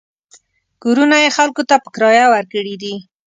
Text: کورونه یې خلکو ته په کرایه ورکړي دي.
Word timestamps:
کورونه 0.83 1.17
یې 1.23 1.29
خلکو 1.37 1.61
ته 1.69 1.75
په 1.83 1.89
کرایه 1.95 2.25
ورکړي 2.33 2.75
دي. 2.81 2.93